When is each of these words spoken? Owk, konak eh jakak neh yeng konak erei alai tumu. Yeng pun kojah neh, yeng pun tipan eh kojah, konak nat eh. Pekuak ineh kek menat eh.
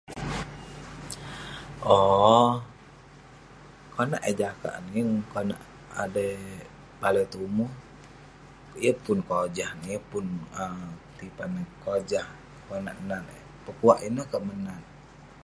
Owk, 1.95 2.53
konak 3.93 4.23
eh 4.29 4.35
jakak 4.41 4.75
neh 4.83 4.93
yeng 4.97 5.11
konak 5.31 5.61
erei 6.03 6.35
alai 7.07 7.25
tumu. 7.33 7.65
Yeng 8.83 8.99
pun 9.03 9.19
kojah 9.29 9.71
neh, 9.77 9.89
yeng 9.93 10.05
pun 10.11 10.25
tipan 11.17 11.51
eh 11.61 11.67
kojah, 11.83 12.27
konak 12.67 12.95
nat 13.09 13.23
eh. 13.37 13.41
Pekuak 13.65 13.99
ineh 14.07 14.25
kek 14.31 14.43
menat 14.47 14.79
eh. 14.89 14.91